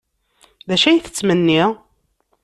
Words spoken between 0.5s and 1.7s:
D acu ay tettmenni?